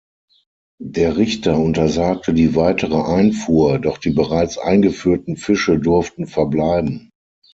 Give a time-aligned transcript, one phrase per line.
[0.81, 7.11] Der Richter untersagte die weitere Einfuhr, doch die bereits eingeführten Fische durften verbleiben.